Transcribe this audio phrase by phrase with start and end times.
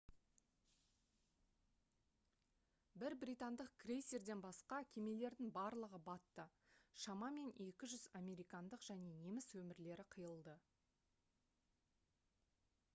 [3.03, 6.47] бір британдық крейсерден басқа кемелердің барлығы батты
[7.03, 10.57] шамамен 200 американдық және неміс өмірлері қиылды